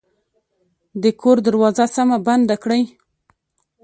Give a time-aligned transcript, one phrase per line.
[1.03, 2.83] د کور دروازه سمه بنده کړئ